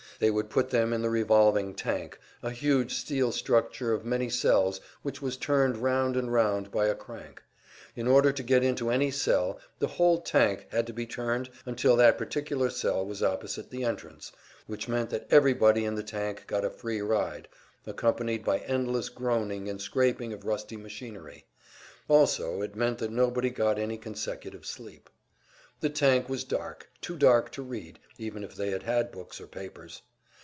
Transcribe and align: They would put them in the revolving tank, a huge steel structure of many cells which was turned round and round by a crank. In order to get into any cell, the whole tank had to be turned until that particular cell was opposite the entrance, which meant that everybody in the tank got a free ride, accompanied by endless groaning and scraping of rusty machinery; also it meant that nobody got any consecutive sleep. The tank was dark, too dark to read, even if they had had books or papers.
They 0.19 0.29
would 0.29 0.51
put 0.51 0.69
them 0.69 0.93
in 0.93 1.01
the 1.01 1.09
revolving 1.09 1.73
tank, 1.73 2.19
a 2.43 2.51
huge 2.51 2.93
steel 2.93 3.31
structure 3.31 3.91
of 3.91 4.05
many 4.05 4.29
cells 4.29 4.79
which 5.01 5.19
was 5.19 5.35
turned 5.35 5.77
round 5.77 6.15
and 6.15 6.31
round 6.31 6.69
by 6.69 6.85
a 6.85 6.93
crank. 6.93 7.41
In 7.95 8.07
order 8.07 8.31
to 8.31 8.43
get 8.43 8.63
into 8.63 8.91
any 8.91 9.09
cell, 9.09 9.59
the 9.79 9.87
whole 9.87 10.21
tank 10.21 10.67
had 10.69 10.85
to 10.85 10.93
be 10.93 11.07
turned 11.07 11.49
until 11.65 11.95
that 11.95 12.19
particular 12.19 12.69
cell 12.69 13.03
was 13.03 13.23
opposite 13.23 13.71
the 13.71 13.83
entrance, 13.83 14.31
which 14.67 14.87
meant 14.87 15.09
that 15.09 15.25
everybody 15.31 15.85
in 15.85 15.95
the 15.95 16.03
tank 16.03 16.45
got 16.45 16.63
a 16.63 16.69
free 16.69 17.01
ride, 17.01 17.47
accompanied 17.87 18.45
by 18.45 18.59
endless 18.59 19.09
groaning 19.09 19.67
and 19.67 19.81
scraping 19.81 20.31
of 20.33 20.45
rusty 20.45 20.77
machinery; 20.77 21.45
also 22.07 22.61
it 22.61 22.75
meant 22.75 22.99
that 22.99 23.09
nobody 23.11 23.49
got 23.49 23.79
any 23.79 23.97
consecutive 23.97 24.67
sleep. 24.67 25.09
The 25.79 25.89
tank 25.89 26.29
was 26.29 26.43
dark, 26.43 26.91
too 27.01 27.17
dark 27.17 27.51
to 27.53 27.63
read, 27.63 27.97
even 28.19 28.43
if 28.43 28.53
they 28.55 28.69
had 28.69 28.83
had 28.83 29.11
books 29.11 29.41
or 29.41 29.47
papers. 29.47 30.03